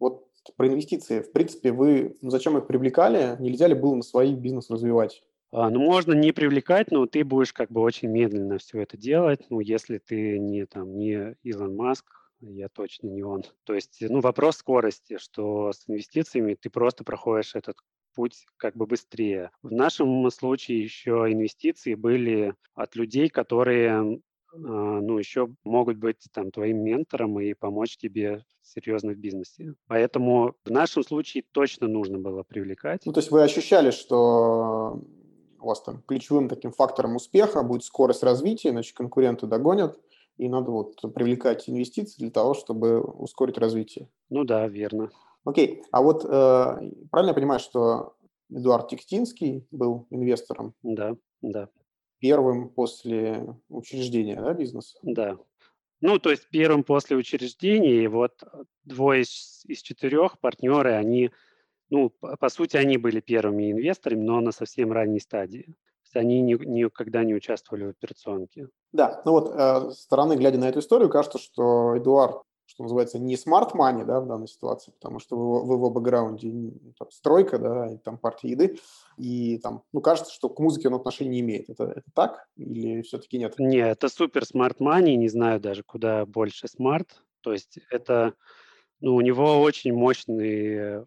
[0.00, 0.26] Вот
[0.56, 1.20] про инвестиции.
[1.20, 3.36] В принципе, вы ну, зачем их привлекали?
[3.40, 5.22] Нельзя ли было на свой бизнес развивать?
[5.52, 9.40] А, ну, можно не привлекать, но ты будешь как бы очень медленно все это делать.
[9.50, 12.06] Ну, если ты не там не Илон Маск,
[12.40, 13.44] я точно не он.
[13.64, 17.76] То есть, ну, вопрос скорости, что с инвестициями ты просто проходишь этот
[18.14, 19.50] путь как бы быстрее.
[19.62, 24.20] В нашем случае еще инвестиции были от людей, которые
[24.56, 29.74] ну, еще могут быть там твоим ментором и помочь тебе серьезно в бизнесе.
[29.86, 33.02] Поэтому в нашем случае точно нужно было привлекать.
[33.04, 35.02] Ну, то есть вы ощущали, что
[35.60, 39.98] у вас там ключевым таким фактором успеха будет скорость развития, иначе конкуренты догонят,
[40.36, 44.08] и надо вот привлекать инвестиции для того, чтобы ускорить развитие.
[44.30, 45.10] Ну да, верно.
[45.44, 46.28] Окей, а вот э,
[47.10, 48.14] правильно я понимаю, что
[48.50, 50.74] Эдуард Тектинский был инвестором?
[50.82, 51.68] Да, да.
[52.24, 54.96] Первым после учреждения да, бизнеса?
[55.02, 55.36] Да.
[56.00, 58.42] Ну, то есть первым после учреждения, и вот
[58.82, 61.32] двое из, из четырех партнеры, они,
[61.90, 65.64] ну, по, по сути, они были первыми инвесторами, но на совсем ранней стадии.
[65.64, 68.68] То есть они ни, никогда не участвовали в операционке.
[68.92, 73.34] Да, ну вот э, стороны, глядя на эту историю, кажется, что Эдуард что называется, не
[73.34, 77.92] smart money, да, в данной ситуации, потому что в, в его бэкграунде там, стройка, да,
[77.92, 78.78] и там партия еды,
[79.16, 81.70] и там, ну, кажется, что к музыке он отношения не имеет.
[81.70, 83.54] Это, это так или все-таки нет?
[83.58, 87.08] Не, это супер smart money, не знаю даже, куда больше smart.
[87.42, 88.34] То есть это,
[89.00, 91.04] ну, у него очень мощный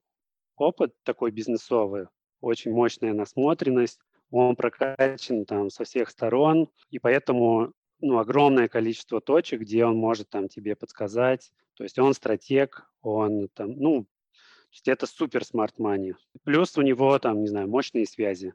[0.55, 2.07] опыт такой бизнесовый,
[2.41, 9.61] очень мощная насмотренность, он прокачан там со всех сторон, и поэтому ну, огромное количество точек,
[9.61, 11.51] где он может там тебе подсказать.
[11.75, 16.13] То есть он стратег, он там, ну, то есть это супер смарт money.
[16.43, 18.53] Плюс у него там, не знаю, мощные связи.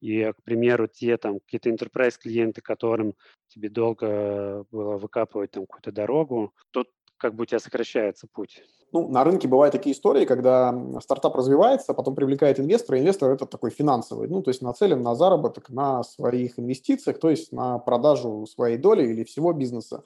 [0.00, 3.14] И, к примеру, те там какие-то enterprise клиенты, которым
[3.48, 6.88] тебе долго было выкапывать там какую-то дорогу, тут
[7.18, 8.62] как бы у тебя сокращается путь.
[8.92, 12.98] Ну, на рынке бывают такие истории, когда стартап развивается, потом привлекает инвестора.
[12.98, 17.52] Инвестор– это такой финансовый, ну, то есть нацелен на заработок на своих инвестициях, то есть
[17.52, 20.04] на продажу своей доли или всего бизнеса.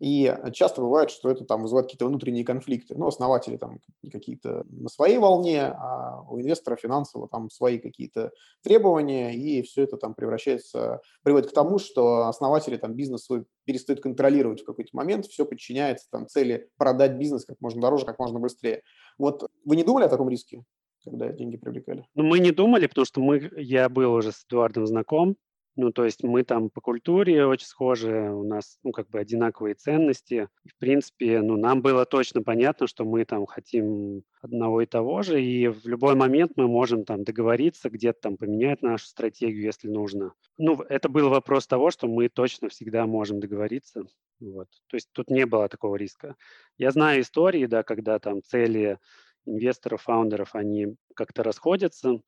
[0.00, 2.94] И часто бывает, что это там вызывает какие-то внутренние конфликты.
[2.96, 3.78] Ну, основатели там
[4.10, 9.96] какие-то на своей волне, а у инвестора финансово там свои какие-то требования, и все это
[9.96, 15.26] там превращается, приводит к тому, что основатели там бизнес свой перестают контролировать в какой-то момент,
[15.26, 18.82] все подчиняется там цели продать бизнес как можно дороже, как можно быстрее.
[19.16, 20.64] Вот вы не думали о таком риске?
[21.04, 22.06] когда деньги привлекали?
[22.14, 25.36] Ну, мы не думали, потому что мы, я был уже с Эдуардом знаком,
[25.76, 29.74] ну, то есть мы там по культуре очень схожи, у нас, ну, как бы одинаковые
[29.74, 30.48] ценности.
[30.64, 35.42] В принципе, ну, нам было точно понятно, что мы там хотим одного и того же,
[35.42, 40.34] и в любой момент мы можем там договориться, где-то там поменять нашу стратегию, если нужно.
[40.58, 44.04] Ну, это был вопрос того, что мы точно всегда можем договориться.
[44.38, 44.68] Вот.
[44.88, 46.36] То есть тут не было такого риска.
[46.78, 48.98] Я знаю истории, да, когда там цели
[49.44, 52.20] инвесторов, фаундеров, они как-то расходятся,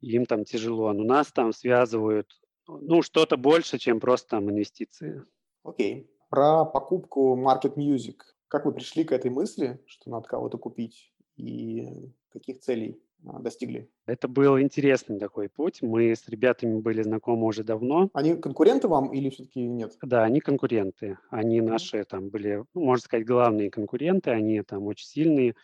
[0.00, 2.28] им там тяжело, но нас там связывают
[2.66, 5.24] ну, что-то больше, чем просто там инвестиции.
[5.62, 6.10] Окей.
[6.28, 8.16] Про покупку Market Music.
[8.48, 13.90] Как вы пришли к этой мысли, что надо кого-то купить, и каких целей а, достигли?
[14.06, 15.82] Это был интересный такой путь.
[15.82, 18.10] Мы с ребятами были знакомы уже давно.
[18.12, 19.96] Они конкуренты вам или все-таки нет?
[20.02, 21.18] Да, они конкуренты.
[21.30, 24.30] Они наши там были, ну, можно сказать, главные конкуренты.
[24.30, 25.54] Они там очень сильные.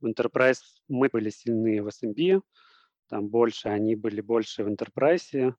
[0.00, 2.42] В Enterprise мы были сильны в SMB,
[3.08, 5.54] там больше, они были больше в Enterprise.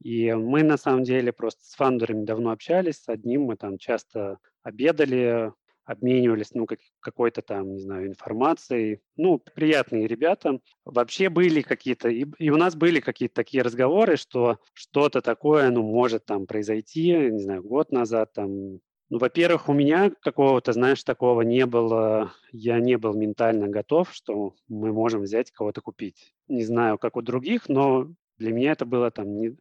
[0.00, 4.38] И мы на самом деле просто с фаундерами давно общались, с одним мы там часто
[4.62, 5.52] обедали,
[5.84, 9.00] обменивались, ну, как, какой-то там, не знаю, информацией.
[9.16, 10.60] Ну, приятные ребята.
[10.84, 15.82] Вообще были какие-то, и, и у нас были какие-то такие разговоры, что что-то такое, ну,
[15.82, 18.80] может там произойти, не знаю, год назад там.
[19.10, 24.54] Ну, во-первых, у меня какого-то, знаешь, такого не было, я не был ментально готов, что
[24.66, 26.34] мы можем взять кого-то купить.
[26.48, 29.56] Не знаю, как у других, но для меня это было там не,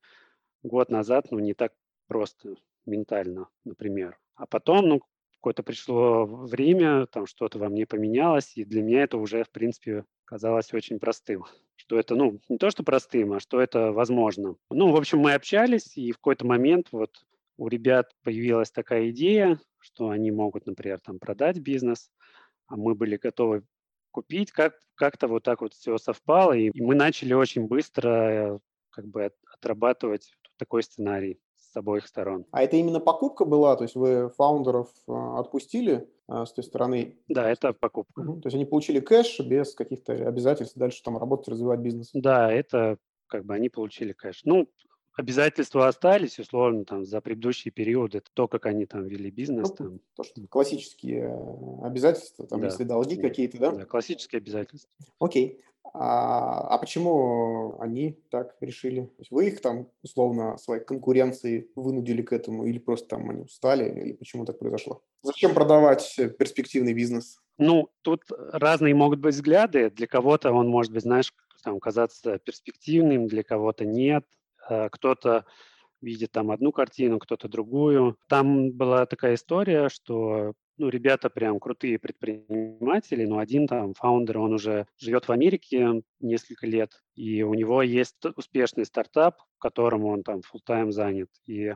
[0.64, 1.74] год назад, ну, не так
[2.08, 4.18] просто ментально, например.
[4.36, 5.02] А потом, ну,
[5.36, 10.06] какое-то пришло время, там что-то во мне поменялось, и для меня это уже, в принципе,
[10.26, 11.46] казалось очень простым.
[11.76, 14.56] Что это, ну, не то, что простым, а что это возможно.
[14.70, 17.26] Ну, в общем, мы общались, и в какой-то момент вот
[17.58, 22.10] у ребят появилась такая идея, что они могут, например, там продать бизнес,
[22.68, 23.64] а мы были готовы
[24.12, 24.52] купить.
[24.52, 28.60] Как, как-то вот так вот все совпало, и, и мы начали очень быстро
[28.92, 30.32] как бы от, отрабатывать
[30.64, 32.46] такой сценарий с обоих сторон.
[32.52, 33.76] А это именно покупка была?
[33.76, 37.18] То есть вы фаундеров э, отпустили э, с той стороны?
[37.28, 38.22] Да, это покупка.
[38.22, 38.42] Угу.
[38.42, 42.12] То есть они получили кэш без каких-то обязательств дальше там работать, развивать бизнес?
[42.14, 42.98] Да, это
[43.28, 44.42] как бы они получили кэш.
[44.46, 44.70] Ну,
[45.16, 49.70] обязательства остались, условно, там, за предыдущие периоды, это то, как они там вели бизнес.
[49.70, 50.00] Ну, там.
[50.16, 52.68] То, что классические э, обязательства, там, да.
[52.68, 53.22] если долги да.
[53.22, 53.72] какие-то, да?
[53.72, 54.90] Да, классические обязательства.
[55.20, 55.62] Окей.
[55.96, 59.02] А, а почему они так решили?
[59.02, 63.44] То есть вы их там, условно, своей конкуренции вынудили к этому, или просто там они
[63.44, 65.04] устали, или почему так произошло?
[65.22, 67.38] Зачем продавать перспективный бизнес?
[67.60, 69.92] Ну, тут разные могут быть взгляды.
[69.92, 71.32] Для кого-то он может быть, знаешь,
[71.64, 74.26] там, казаться перспективным, для кого-то нет.
[74.68, 75.46] А кто-то
[76.02, 78.18] видит там одну картину, кто-то другую.
[78.28, 84.54] Там была такая история, что ну, ребята прям крутые предприниматели, но один там фаундер, он
[84.54, 90.24] уже живет в Америке несколько лет, и у него есть успешный стартап, в котором он
[90.24, 91.76] там full тайм занят, и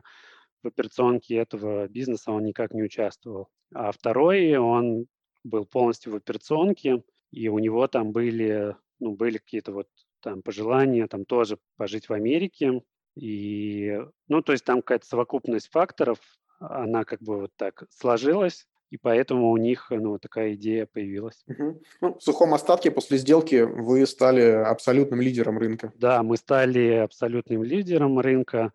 [0.63, 3.49] в операционке этого бизнеса он никак не участвовал.
[3.73, 5.05] А второй, он
[5.43, 9.87] был полностью в операционке, и у него там были, ну, были какие-то вот
[10.27, 12.81] там пожелания, там тоже пожить в Америке,
[13.15, 16.19] и, ну, то есть там какая-то совокупность факторов,
[16.59, 21.45] она как бы вот так сложилась, и поэтому у них ну, такая идея появилась.
[21.47, 21.81] Угу.
[22.01, 25.93] Ну, в сухом остатке после сделки вы стали абсолютным лидером рынка.
[25.95, 28.73] Да, мы стали абсолютным лидером рынка,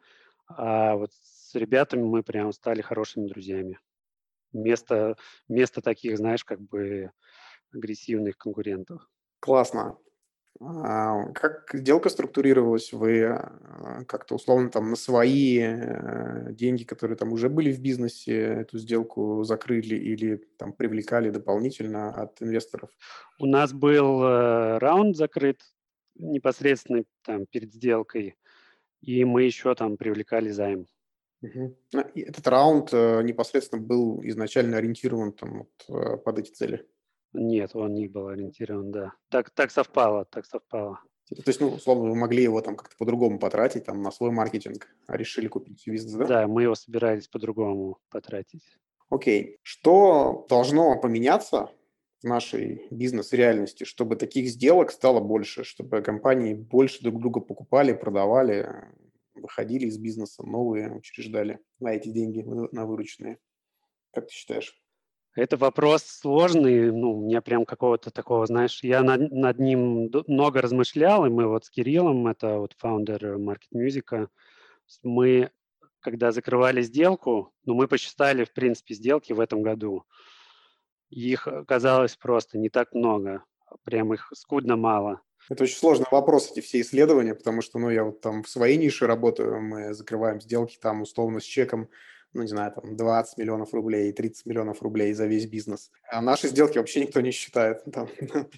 [0.49, 3.79] а вот с ребятами мы прям стали хорошими друзьями.
[4.55, 5.17] Вместо,
[5.49, 7.11] вместо таких, знаешь, как бы
[7.75, 9.07] агрессивных конкурентов.
[9.41, 9.99] Классно.
[10.61, 12.93] А, как сделка структурировалась?
[12.93, 18.37] Вы а, как-то условно там на свои э, деньги, которые там уже были в бизнесе,
[18.37, 22.91] эту сделку закрыли или там привлекали дополнительно от инвесторов?
[23.39, 25.61] У нас был э, раунд закрыт
[26.15, 28.37] непосредственно там перед сделкой,
[29.01, 30.87] и мы еще там привлекали займ.
[31.41, 31.77] Угу.
[32.15, 36.87] Этот раунд э, непосредственно был изначально ориентирован там, вот, под эти цели?
[37.33, 39.15] Нет, он не был ориентирован, да.
[39.29, 41.01] Так, так совпало, так совпало.
[41.29, 44.89] То есть, ну, условно, вы могли его там как-то по-другому потратить, там, на свой маркетинг,
[45.07, 46.27] а решили купить бизнес, да?
[46.27, 48.63] Да, мы его собирались по-другому потратить.
[49.09, 49.59] Окей.
[49.63, 51.71] Что должно поменяться
[52.23, 58.69] в нашей бизнес-реальности, чтобы таких сделок стало больше, чтобы компании больше друг друга покупали, продавали,
[59.35, 63.39] выходили из бизнеса, новые учреждали на эти деньги, на вырученные?
[64.13, 64.82] Как ты считаешь?
[65.35, 70.61] Это вопрос сложный, ну, у меня прям какого-то такого, знаешь, я над, над ним много
[70.61, 74.29] размышлял, и мы вот с Кириллом, это вот фаундер Market Music,
[75.03, 75.51] мы,
[76.01, 80.05] когда закрывали сделку, ну, мы посчитали, в принципе, сделки в этом году.
[81.09, 83.43] Их оказалось просто не так много,
[83.85, 85.23] прям их скудно мало.
[85.49, 88.77] Это очень сложный вопрос, эти все исследования, потому что, ну, я вот там в своей
[88.77, 91.89] нише работаю, мы закрываем сделки там условно с чеком
[92.35, 95.91] ну, не знаю, там 20 миллионов рублей, 30 миллионов рублей за весь бизнес.
[96.11, 98.09] А наши сделки вообще никто не считает, там,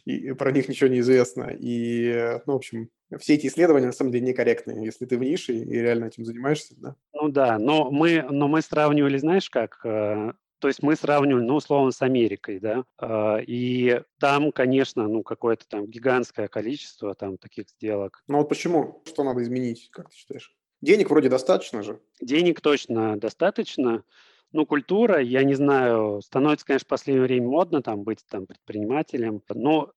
[0.05, 1.51] и про них ничего не известно.
[1.59, 5.55] И, ну, в общем, все эти исследования на самом деле некорректные, если ты в нише
[5.55, 6.97] и реально этим занимаешься, да?
[7.13, 11.57] Ну да, но мы, но мы сравнивали, знаешь как, э, то есть мы сравнивали, ну,
[11.57, 17.69] условно, с Америкой, да, э, и там, конечно, ну, какое-то там гигантское количество там таких
[17.69, 18.23] сделок.
[18.29, 19.03] Ну вот почему?
[19.05, 20.55] Что надо изменить, как ты считаешь?
[20.85, 21.99] Денег вроде достаточно же.
[22.21, 24.05] Денег точно достаточно.
[24.53, 29.43] Ну, культура, я не знаю, становится, конечно, в последнее время модно там быть там предпринимателем,
[29.49, 29.93] но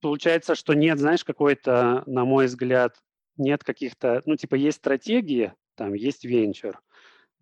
[0.00, 2.96] получается, что нет, знаешь, какой-то, на мой взгляд,
[3.36, 6.80] нет каких-то, ну, типа, есть стратегии, там, есть венчур,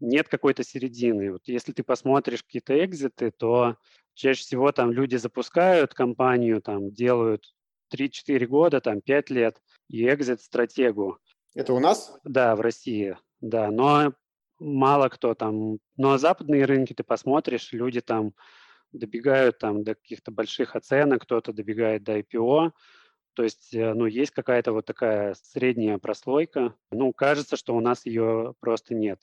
[0.01, 1.33] нет какой-то середины.
[1.33, 3.77] Вот если ты посмотришь какие-то экзиты, то
[4.15, 7.55] чаще всего там люди запускают компанию, там, делают
[7.91, 11.19] 3-4 года, там, 5 лет, и экзит-стратегу.
[11.55, 12.19] Это у нас?
[12.25, 13.71] Да, в России, да.
[13.71, 14.13] Но
[14.59, 15.79] мало кто там.
[15.97, 18.35] Но западные рынки ты посмотришь, люди там
[18.93, 22.73] добегают там до каких-то больших оценок, кто-то добегает до IPO.
[23.35, 26.75] То есть, э, ну, есть какая-то вот такая средняя прослойка.
[26.91, 29.21] Ну, кажется, что у нас ее просто нет.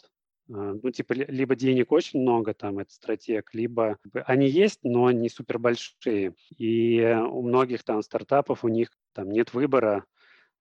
[0.49, 5.27] А, ну, типа, либо денег очень много, там, это стратег, либо они есть, но не
[5.29, 6.35] супер большие.
[6.57, 10.05] И у многих там стартапов, у них там нет выбора,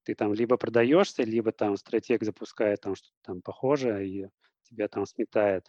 [0.05, 4.29] ты там либо продаешься, либо там стратег запускает там что-то там похожее и
[4.69, 5.67] тебя там сметает.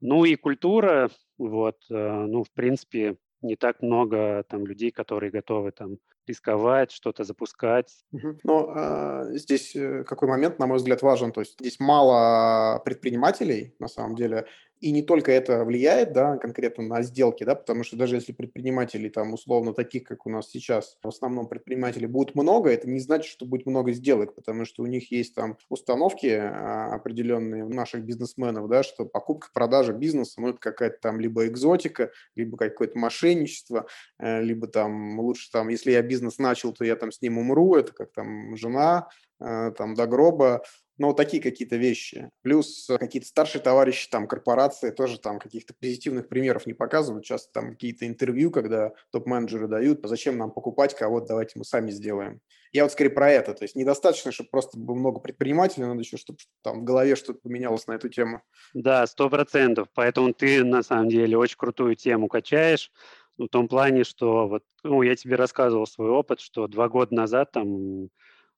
[0.00, 5.72] Ну и культура, вот, э, ну, в принципе, не так много там людей, которые готовы
[5.72, 8.04] там рисковать, что-то запускать.
[8.44, 11.32] Но э, здесь э, какой момент, на мой взгляд, важен.
[11.32, 14.46] То есть здесь мало предпринимателей, на самом деле,
[14.80, 19.10] и не только это влияет, да, конкретно на сделки, да, потому что даже если предпринимателей
[19.10, 23.30] там условно таких, как у нас сейчас, в основном предпринимателей будет много, это не значит,
[23.30, 28.04] что будет много сделок, потому что у них есть там установки а, определенные у наших
[28.04, 33.86] бизнесменов, да, что покупка, продажа бизнеса, ну, это какая-то там либо экзотика, либо какое-то мошенничество,
[34.18, 37.76] э, либо там лучше там, если я бизнес начал, то я там с ним умру,
[37.76, 39.08] это как там жена,
[39.40, 40.62] э, там до гроба,
[41.00, 42.28] ну, вот такие какие-то вещи.
[42.42, 47.24] Плюс какие-то старшие товарищи, там, корпорации тоже там каких-то позитивных примеров не показывают.
[47.24, 52.42] Часто там какие-то интервью, когда топ-менеджеры дают, зачем нам покупать кого-то, давайте мы сами сделаем.
[52.72, 53.54] Я вот скорее про это.
[53.54, 57.40] То есть недостаточно, чтобы просто было много предпринимателей, надо еще, чтобы там в голове что-то
[57.40, 58.42] поменялось на эту тему.
[58.74, 59.88] Да, сто процентов.
[59.94, 62.92] Поэтому ты, на самом деле, очень крутую тему качаешь.
[63.38, 67.52] В том плане, что вот, ну, я тебе рассказывал свой опыт, что два года назад
[67.52, 68.10] там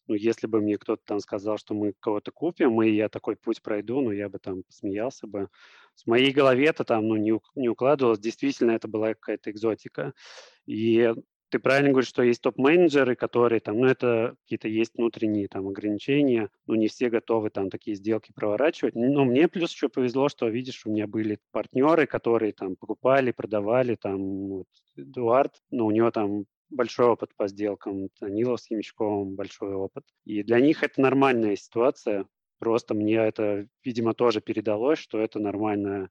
[0.07, 3.63] Ну, если бы мне кто-то там сказал, что мы кого-то купим, и я такой путь
[3.63, 5.49] пройду, ну, я бы там смеялся бы.
[5.95, 8.19] В моей голове это там, ну, не, не укладывалось.
[8.19, 10.15] Действительно, это была какая-то экзотика.
[10.67, 11.13] И
[11.51, 16.49] ты правильно говоришь, что есть топ-менеджеры, которые там, ну, это какие-то есть внутренние там ограничения,
[16.67, 18.95] но не все готовы там такие сделки проворачивать.
[18.95, 23.97] Но мне плюс еще повезло, что, видишь, у меня были партнеры, которые там покупали, продавали,
[23.97, 29.75] там, вот, Эдуард, ну, у него там большой опыт по сделкам, Данилов с Химичковым большой
[29.75, 30.05] опыт.
[30.25, 32.27] И для них это нормальная ситуация,
[32.59, 36.11] просто мне это, видимо, тоже передалось, что это нормальная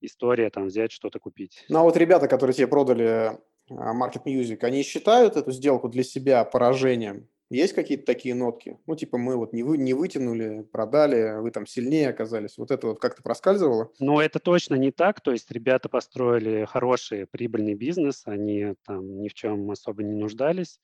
[0.00, 1.64] история, там, взять что-то купить.
[1.68, 3.38] Ну, а вот ребята, которые тебе продали
[3.70, 7.28] а, Market Music, они считают эту сделку для себя поражением?
[7.52, 8.78] Есть какие-то такие нотки?
[8.86, 12.56] Ну, типа мы вот не, вы, не вытянули, продали, вы там сильнее оказались.
[12.56, 13.92] Вот это вот как-то проскальзывало?
[14.00, 15.20] Ну, это точно не так.
[15.20, 20.80] То есть ребята построили хороший прибыльный бизнес, они там ни в чем особо не нуждались.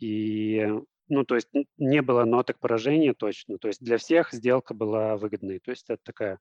[0.00, 0.66] И
[1.08, 3.58] ну, то есть не было ноток поражения точно.
[3.58, 5.60] То есть для всех сделка была выгодной.
[5.60, 6.40] То есть это такая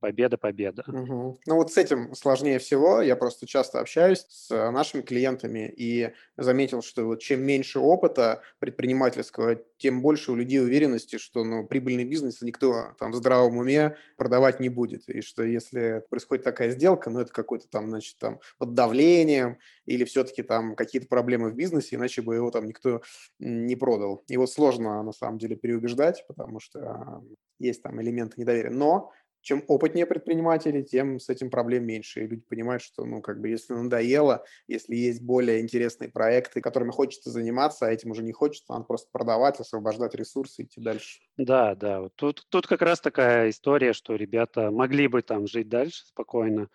[0.00, 0.84] победа-победа.
[0.86, 1.40] Угу.
[1.46, 3.00] Ну вот с этим сложнее всего.
[3.00, 9.56] Я просто часто общаюсь с нашими клиентами и заметил, что вот чем меньше опыта предпринимательского,
[9.78, 14.60] тем больше у людей уверенности, что ну, прибыльный бизнес никто там в здравом уме продавать
[14.60, 15.08] не будет.
[15.08, 20.04] И что если происходит такая сделка, ну это какое-то там, значит, там под давлением или
[20.04, 23.02] все-таки там какие-то проблемы в бизнесе, иначе бы его там никто
[23.38, 24.24] не продал.
[24.28, 27.22] Вот сложно на самом деле переубеждать, потому что
[27.58, 28.70] есть там элементы недоверия.
[28.70, 32.24] Но чем опытнее предприниматели, тем с этим проблем меньше.
[32.24, 36.90] И люди понимают, что, ну, как бы, если надоело, если есть более интересные проекты, которыми
[36.90, 41.20] хочется заниматься, а этим уже не хочется, надо просто продавать, освобождать ресурсы, идти дальше.
[41.36, 42.08] Да, да.
[42.16, 46.68] Тут, тут как раз такая история, что ребята могли бы там жить дальше спокойно.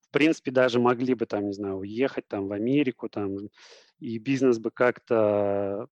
[0.00, 3.36] В принципе, даже могли бы там, не знаю, уехать там в Америку, там,
[3.98, 5.88] и бизнес бы как-то,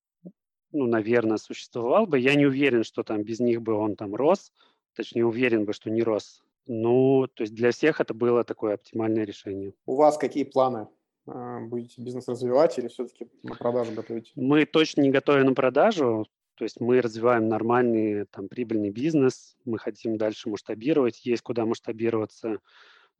[0.72, 2.18] ну, наверное, существовал бы.
[2.18, 4.52] Я не уверен, что там без них бы он там рос,
[4.94, 6.42] точнее уверен бы, что не рос.
[6.66, 9.74] Ну, то есть для всех это было такое оптимальное решение.
[9.86, 10.88] У вас какие планы?
[11.26, 14.32] А, будете бизнес развивать или все-таки на продажу готовите?
[14.34, 19.78] Мы точно не готовим на продажу, то есть мы развиваем нормальный там прибыльный бизнес, мы
[19.78, 22.60] хотим дальше масштабировать, есть куда масштабироваться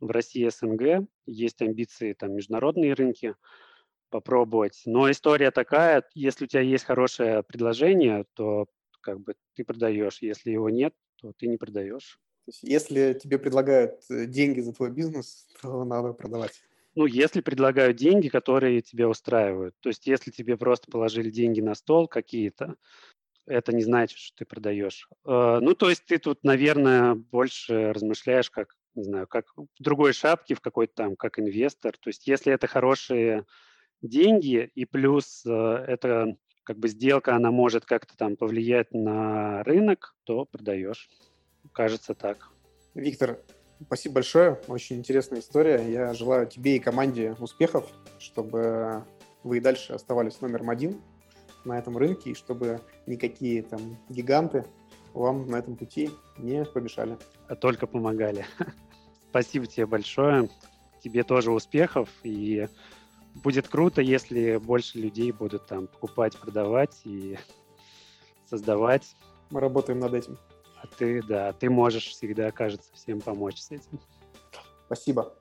[0.00, 3.34] в России, СНГ, есть амбиции там международные рынки
[4.10, 4.82] попробовать.
[4.86, 8.66] Но история такая, если у тебя есть хорошее предложение, то
[9.00, 10.94] как бы ты продаешь, если его нет,
[11.24, 12.18] то ты не продаешь.
[12.44, 16.62] То есть, если тебе предлагают э, деньги за твой бизнес, то надо продавать.
[16.94, 19.74] Ну, если предлагают деньги, которые тебя устраивают.
[19.80, 22.76] То есть, если тебе просто положили деньги на стол какие-то,
[23.46, 25.08] это не значит, что ты продаешь.
[25.24, 30.12] Э, ну, то есть ты тут, наверное, больше размышляешь как, не знаю, как в другой
[30.12, 31.96] шапке, в какой-то там, как инвестор.
[31.96, 33.46] То есть если это хорошие
[34.02, 40.14] деньги, и плюс э, это как бы сделка, она может как-то там повлиять на рынок,
[40.24, 41.08] то продаешь.
[41.72, 42.50] Кажется так.
[42.94, 43.40] Виктор,
[43.84, 44.60] спасибо большое.
[44.66, 45.84] Очень интересная история.
[45.88, 47.88] Я желаю тебе и команде успехов,
[48.18, 49.04] чтобы
[49.42, 51.00] вы и дальше оставались номером один
[51.64, 54.64] на этом рынке, и чтобы никакие там гиганты
[55.12, 57.16] вам на этом пути не помешали.
[57.48, 58.44] А только помогали.
[59.30, 60.48] Спасибо тебе большое.
[61.02, 62.68] Тебе тоже успехов и
[63.34, 67.38] будет круто, если больше людей будут там покупать, продавать и
[68.48, 69.16] создавать.
[69.50, 70.38] Мы работаем над этим.
[70.80, 74.00] А ты, да, ты можешь всегда, кажется, всем помочь с этим.
[74.86, 75.34] Спасибо.